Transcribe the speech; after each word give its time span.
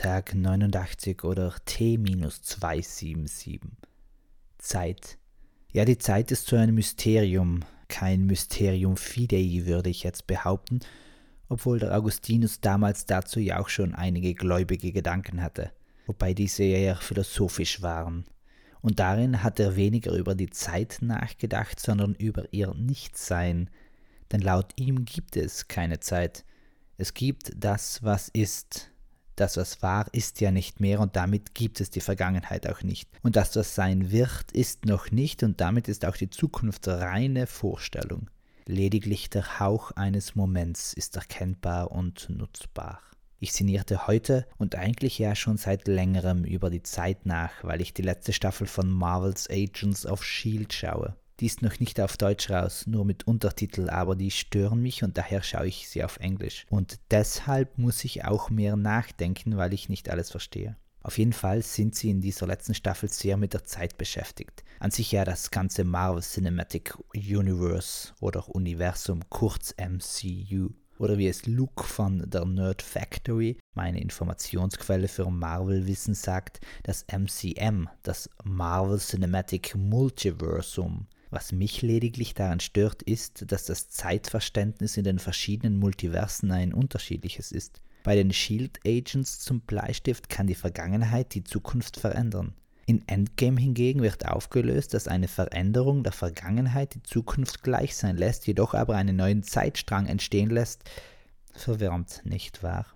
Tag 0.00 0.34
89 0.34 1.24
oder 1.24 1.54
T-277. 1.66 3.60
Zeit. 4.56 5.18
Ja, 5.72 5.84
die 5.84 5.98
Zeit 5.98 6.30
ist 6.30 6.46
so 6.46 6.56
ein 6.56 6.74
Mysterium, 6.74 7.66
kein 7.86 8.24
Mysterium 8.24 8.96
fidei, 8.96 9.66
würde 9.66 9.90
ich 9.90 10.02
jetzt 10.02 10.26
behaupten, 10.26 10.80
obwohl 11.50 11.80
der 11.80 11.94
Augustinus 11.94 12.62
damals 12.62 13.04
dazu 13.04 13.40
ja 13.40 13.60
auch 13.60 13.68
schon 13.68 13.94
einige 13.94 14.32
gläubige 14.32 14.90
Gedanken 14.90 15.42
hatte, 15.42 15.70
wobei 16.06 16.32
diese 16.32 16.62
eher 16.62 16.96
philosophisch 16.96 17.82
waren. 17.82 18.24
Und 18.80 19.00
darin 19.00 19.42
hat 19.42 19.60
er 19.60 19.76
weniger 19.76 20.12
über 20.12 20.34
die 20.34 20.48
Zeit 20.48 21.00
nachgedacht, 21.02 21.78
sondern 21.78 22.14
über 22.14 22.50
ihr 22.54 22.72
Nichtsein, 22.72 23.68
denn 24.32 24.40
laut 24.40 24.72
ihm 24.76 25.04
gibt 25.04 25.36
es 25.36 25.68
keine 25.68 26.00
Zeit. 26.00 26.46
Es 26.96 27.12
gibt 27.12 27.52
das, 27.54 28.02
was 28.02 28.30
ist. 28.30 28.90
Das, 29.40 29.56
was 29.56 29.80
war, 29.80 30.06
ist 30.12 30.42
ja 30.42 30.50
nicht 30.50 30.80
mehr 30.80 31.00
und 31.00 31.16
damit 31.16 31.54
gibt 31.54 31.80
es 31.80 31.88
die 31.88 32.02
Vergangenheit 32.02 32.66
auch 32.68 32.82
nicht. 32.82 33.08
Und 33.22 33.36
das, 33.36 33.56
was 33.56 33.74
sein 33.74 34.10
wird, 34.10 34.52
ist 34.52 34.84
noch 34.84 35.10
nicht 35.10 35.42
und 35.42 35.62
damit 35.62 35.88
ist 35.88 36.04
auch 36.04 36.18
die 36.18 36.28
Zukunft 36.28 36.86
reine 36.86 37.46
Vorstellung. 37.46 38.28
Lediglich 38.66 39.30
der 39.30 39.58
Hauch 39.58 39.92
eines 39.92 40.34
Moments 40.34 40.92
ist 40.92 41.16
erkennbar 41.16 41.90
und 41.90 42.28
nutzbar. 42.28 43.00
Ich 43.38 43.54
sinnierte 43.54 44.06
heute 44.06 44.46
und 44.58 44.74
eigentlich 44.74 45.18
ja 45.18 45.34
schon 45.34 45.56
seit 45.56 45.88
längerem 45.88 46.44
über 46.44 46.68
die 46.68 46.82
Zeit 46.82 47.24
nach, 47.24 47.64
weil 47.64 47.80
ich 47.80 47.94
die 47.94 48.02
letzte 48.02 48.34
Staffel 48.34 48.66
von 48.66 48.90
Marvels 48.90 49.48
Agents 49.48 50.04
of 50.04 50.22
Shield 50.22 50.74
schaue. 50.74 51.16
Die 51.40 51.46
ist 51.46 51.62
noch 51.62 51.80
nicht 51.80 51.98
auf 52.02 52.18
Deutsch 52.18 52.50
raus, 52.50 52.86
nur 52.86 53.06
mit 53.06 53.26
Untertitel, 53.26 53.88
aber 53.88 54.14
die 54.14 54.30
stören 54.30 54.82
mich 54.82 55.02
und 55.02 55.16
daher 55.16 55.42
schaue 55.42 55.68
ich 55.68 55.88
sie 55.88 56.04
auf 56.04 56.18
Englisch. 56.18 56.66
Und 56.68 57.00
deshalb 57.10 57.78
muss 57.78 58.04
ich 58.04 58.26
auch 58.26 58.50
mehr 58.50 58.76
nachdenken, 58.76 59.56
weil 59.56 59.72
ich 59.72 59.88
nicht 59.88 60.10
alles 60.10 60.30
verstehe. 60.30 60.76
Auf 61.02 61.16
jeden 61.16 61.32
Fall 61.32 61.62
sind 61.62 61.94
sie 61.94 62.10
in 62.10 62.20
dieser 62.20 62.46
letzten 62.46 62.74
Staffel 62.74 63.08
sehr 63.08 63.38
mit 63.38 63.54
der 63.54 63.64
Zeit 63.64 63.96
beschäftigt. 63.96 64.62
An 64.80 64.90
sich 64.90 65.12
ja 65.12 65.24
das 65.24 65.50
ganze 65.50 65.82
Marvel 65.84 66.22
Cinematic 66.22 66.94
Universe 67.14 68.12
oder 68.20 68.46
Universum, 68.54 69.22
kurz 69.30 69.74
MCU. 69.78 70.68
Oder 70.98 71.16
wie 71.16 71.28
es 71.28 71.46
Luke 71.46 71.84
von 71.84 72.28
der 72.28 72.44
Nerd 72.44 72.82
Factory, 72.82 73.56
meine 73.74 74.02
Informationsquelle 74.02 75.08
für 75.08 75.30
Marvel-Wissen, 75.30 76.12
sagt, 76.12 76.60
das 76.82 77.06
MCM, 77.10 77.88
das 78.02 78.28
Marvel 78.44 78.98
Cinematic 78.98 79.74
Multiversum. 79.74 81.06
Was 81.30 81.52
mich 81.52 81.80
lediglich 81.82 82.34
daran 82.34 82.60
stört, 82.60 83.02
ist, 83.02 83.50
dass 83.52 83.64
das 83.64 83.88
Zeitverständnis 83.88 84.96
in 84.96 85.04
den 85.04 85.20
verschiedenen 85.20 85.78
Multiversen 85.78 86.50
ein 86.50 86.74
unterschiedliches 86.74 87.52
ist. 87.52 87.80
Bei 88.02 88.16
den 88.16 88.32
Shield 88.32 88.80
Agents 88.84 89.38
zum 89.38 89.60
Bleistift 89.60 90.28
kann 90.28 90.46
die 90.46 90.54
Vergangenheit 90.54 91.34
die 91.34 91.44
Zukunft 91.44 91.98
verändern. 91.98 92.54
In 92.86 93.06
Endgame 93.06 93.60
hingegen 93.60 94.02
wird 94.02 94.26
aufgelöst, 94.26 94.94
dass 94.94 95.06
eine 95.06 95.28
Veränderung 95.28 96.02
der 96.02 96.12
Vergangenheit 96.12 96.94
die 96.94 97.02
Zukunft 97.04 97.62
gleich 97.62 97.94
sein 97.94 98.16
lässt, 98.16 98.48
jedoch 98.48 98.74
aber 98.74 98.96
einen 98.96 99.14
neuen 99.14 99.44
Zeitstrang 99.44 100.06
entstehen 100.06 100.50
lässt. 100.50 100.82
Verwirrend, 101.52 102.22
nicht 102.24 102.64
wahr? 102.64 102.86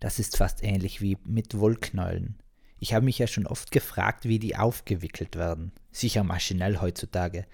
Das 0.00 0.18
ist 0.18 0.36
fast 0.36 0.64
ähnlich 0.64 1.00
wie 1.00 1.18
mit 1.24 1.58
Wollknäulen. 1.58 2.36
Ich 2.80 2.92
habe 2.92 3.04
mich 3.04 3.18
ja 3.18 3.26
schon 3.26 3.46
oft 3.46 3.70
gefragt, 3.70 4.24
wie 4.24 4.38
die 4.38 4.56
aufgewickelt 4.56 5.36
werden. 5.36 5.70
Sicher 5.96 6.24
maschinell 6.24 6.82
heutzutage. 6.82 7.46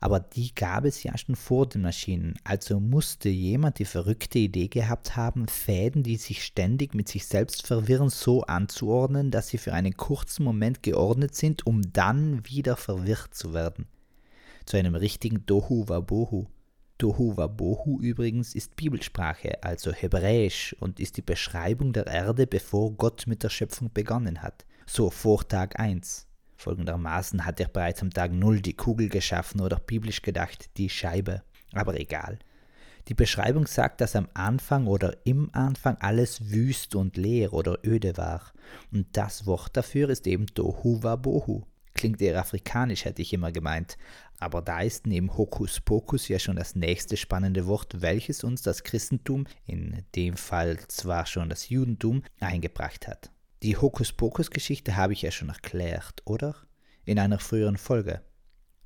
Aber 0.00 0.20
die 0.20 0.54
gab 0.54 0.86
es 0.86 1.02
ja 1.02 1.18
schon 1.18 1.36
vor 1.36 1.68
den 1.68 1.82
Maschinen. 1.82 2.34
Also 2.44 2.80
musste 2.80 3.28
jemand 3.28 3.78
die 3.78 3.84
verrückte 3.84 4.38
Idee 4.38 4.68
gehabt 4.68 5.16
haben, 5.16 5.48
Fäden, 5.48 6.02
die 6.02 6.16
sich 6.16 6.42
ständig 6.42 6.94
mit 6.94 7.10
sich 7.10 7.26
selbst 7.26 7.66
verwirren, 7.66 8.08
so 8.08 8.40
anzuordnen, 8.44 9.30
dass 9.30 9.48
sie 9.48 9.58
für 9.58 9.74
einen 9.74 9.98
kurzen 9.98 10.44
Moment 10.44 10.82
geordnet 10.82 11.34
sind, 11.34 11.66
um 11.66 11.92
dann 11.92 12.46
wieder 12.46 12.78
verwirrt 12.78 13.34
zu 13.34 13.52
werden. 13.52 13.86
Zu 14.64 14.78
einem 14.78 14.94
richtigen 14.94 15.44
Dohu 15.44 15.86
Wabohu. 15.86 16.46
Dohu 16.96 17.36
Wabohu 17.36 18.00
übrigens 18.00 18.54
ist 18.54 18.76
Bibelsprache, 18.76 19.62
also 19.62 19.92
Hebräisch, 19.92 20.74
und 20.80 21.00
ist 21.00 21.18
die 21.18 21.22
Beschreibung 21.22 21.92
der 21.92 22.06
Erde, 22.06 22.46
bevor 22.46 22.92
Gott 22.92 23.26
mit 23.26 23.42
der 23.42 23.50
Schöpfung 23.50 23.90
begonnen 23.92 24.42
hat. 24.42 24.64
So 24.86 25.10
vor 25.10 25.46
Tag 25.46 25.78
1. 25.78 26.29
Folgendermaßen 26.60 27.46
hat 27.46 27.58
er 27.58 27.68
bereits 27.68 28.02
am 28.02 28.10
Tag 28.10 28.32
0 28.32 28.60
die 28.60 28.76
Kugel 28.76 29.08
geschaffen 29.08 29.60
oder 29.60 29.78
biblisch 29.78 30.20
gedacht 30.20 30.70
die 30.76 30.90
Scheibe. 30.90 31.42
Aber 31.72 31.98
egal. 31.98 32.38
Die 33.08 33.14
Beschreibung 33.14 33.66
sagt, 33.66 34.00
dass 34.00 34.14
am 34.14 34.28
Anfang 34.34 34.86
oder 34.86 35.16
im 35.24 35.48
Anfang 35.54 35.96
alles 36.00 36.50
wüst 36.52 36.94
und 36.94 37.16
leer 37.16 37.54
oder 37.54 37.78
öde 37.84 38.16
war. 38.18 38.52
Und 38.92 39.06
das 39.16 39.46
Wort 39.46 39.76
dafür 39.76 40.10
ist 40.10 40.26
eben 40.26 40.46
Tohu 40.46 41.02
Wabohu. 41.02 41.64
Klingt 41.94 42.20
eher 42.20 42.38
afrikanisch, 42.38 43.04
hätte 43.04 43.22
ich 43.22 43.32
immer 43.32 43.52
gemeint. 43.52 43.96
Aber 44.38 44.62
da 44.62 44.80
ist 44.80 45.06
neben 45.06 45.36
Hokus 45.36 45.80
Pokus 45.80 46.28
ja 46.28 46.38
schon 46.38 46.56
das 46.56 46.76
nächste 46.76 47.16
spannende 47.16 47.66
Wort, 47.66 48.00
welches 48.00 48.44
uns 48.44 48.62
das 48.62 48.84
Christentum, 48.84 49.46
in 49.66 50.04
dem 50.14 50.36
Fall 50.36 50.78
zwar 50.88 51.26
schon 51.26 51.48
das 51.48 51.68
Judentum, 51.70 52.22
eingebracht 52.38 53.08
hat. 53.08 53.30
Die 53.62 53.76
Hokuspokus-Geschichte 53.76 54.96
habe 54.96 55.12
ich 55.12 55.20
ja 55.20 55.30
schon 55.30 55.50
erklärt, 55.50 56.22
oder? 56.24 56.56
In 57.04 57.18
einer 57.18 57.38
früheren 57.38 57.76
Folge, 57.76 58.22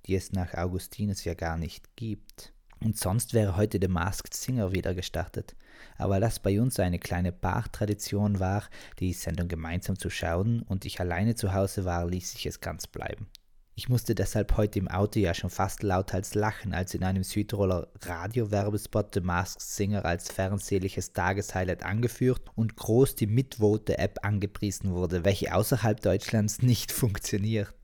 die 0.04 0.16
es 0.16 0.32
nach 0.32 0.52
Augustinus 0.54 1.22
ja 1.22 1.34
gar 1.34 1.56
nicht 1.56 1.94
gibt. 1.94 2.52
Und 2.80 2.98
sonst 2.98 3.34
wäre 3.34 3.56
heute 3.56 3.78
The 3.80 3.86
Masked 3.86 4.34
Singer 4.34 4.72
wieder 4.72 4.92
gestartet. 4.92 5.54
Aber 5.96 6.18
das 6.18 6.40
bei 6.40 6.60
uns 6.60 6.80
eine 6.80 6.98
kleine 6.98 7.30
Bar-Tradition 7.30 8.40
war, 8.40 8.64
die 8.98 9.12
Sendung 9.12 9.46
gemeinsam 9.46 9.96
zu 9.96 10.10
schauen 10.10 10.62
und 10.62 10.84
ich 10.84 10.98
alleine 10.98 11.36
zu 11.36 11.54
Hause 11.54 11.84
war, 11.84 12.08
ließ 12.10 12.34
ich 12.34 12.46
es 12.46 12.60
ganz 12.60 12.88
bleiben. 12.88 13.28
Ich 13.76 13.88
musste 13.88 14.14
deshalb 14.14 14.56
heute 14.56 14.78
im 14.78 14.86
Auto 14.86 15.18
ja 15.18 15.34
schon 15.34 15.50
fast 15.50 15.82
lauthals 15.82 16.36
lachen, 16.36 16.72
als 16.74 16.94
in 16.94 17.02
einem 17.02 17.24
Südtiroler 17.24 17.88
Radiowerbespot 18.02 19.14
The 19.14 19.20
Masked 19.20 19.62
Singer 19.62 20.04
als 20.04 20.30
fernsehliches 20.30 21.12
Tageshighlight 21.12 21.82
angeführt 21.82 22.42
und 22.54 22.76
groß 22.76 23.16
die 23.16 23.26
Mitvote-App 23.26 24.20
angepriesen 24.22 24.94
wurde, 24.94 25.24
welche 25.24 25.52
außerhalb 25.52 26.00
Deutschlands 26.00 26.62
nicht 26.62 26.92
funktioniert. 26.92 27.74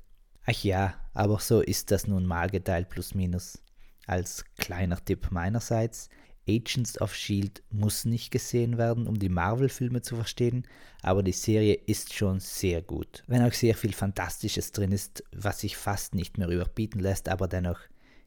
Ach 0.47 0.63
ja, 0.63 0.95
aber 1.13 1.41
so 1.41 1.61
ist 1.61 1.91
das 1.91 2.07
nun 2.07 2.25
mal 2.25 2.49
geteilt 2.49 2.89
plus 2.89 3.17
minus. 3.17 3.61
Als 4.07 4.45
kleiner 4.59 5.05
Tipp 5.05 5.33
meinerseits, 5.33 6.09
Agents 6.49 7.01
of 7.01 7.15
Shield 7.15 7.63
muss 7.71 8.05
nicht 8.05 8.31
gesehen 8.31 8.79
werden, 8.79 9.07
um 9.07 9.19
die 9.19 9.29
Marvel-Filme 9.29 10.03
zu 10.03 10.17
verstehen, 10.17 10.67
aber 11.03 11.23
die 11.23 11.33
Serie 11.33 11.75
ist 11.75 12.15
schon 12.15 12.41
sehr 12.41 12.83
gut. 12.83 13.23
Wenn 13.27 13.43
auch 13.43 13.53
sehr 13.53 13.75
viel 13.75 13.93
Fantastisches 13.93 14.73
drin 14.73 14.93
ist, 14.93 15.23
was 15.33 15.61
sich 15.61 15.77
fast 15.77 16.15
nicht 16.15 16.39
mehr 16.39 16.49
überbieten 16.49 17.01
lässt, 17.01 17.29
aber 17.29 17.47
dennoch, 17.47 17.81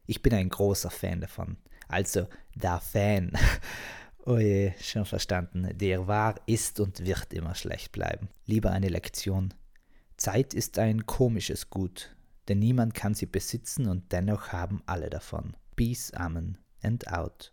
ich 0.06 0.22
bin 0.22 0.34
ein 0.34 0.50
großer 0.50 0.90
Fan 0.90 1.22
davon. 1.22 1.58
Also, 1.88 2.28
der 2.56 2.80
Fan. 2.80 3.32
oh 4.26 4.38
je, 4.38 4.74
schon 4.82 5.06
verstanden. 5.06 5.70
Der 5.78 6.08
war, 6.08 6.36
ist 6.46 6.80
und 6.80 7.06
wird 7.06 7.34
immer 7.34 7.56
schlecht 7.56 7.92
bleiben. 7.92 8.30
Lieber 8.46 8.72
eine 8.72 8.90
Lektion. 8.90 9.54
Zeit 10.18 10.54
ist 10.54 10.80
ein 10.80 11.06
komisches 11.06 11.70
Gut, 11.70 12.16
denn 12.48 12.60
niemand 12.60 12.94
kann 12.94 13.14
sie 13.14 13.26
besitzen 13.26 13.88
und 13.88 14.12
dennoch 14.12 14.50
haben 14.50 14.82
alle 14.86 15.10
davon. 15.10 15.56
Peace, 15.76 16.14
Amen 16.14 16.58
and 16.84 17.08
out. 17.08 17.52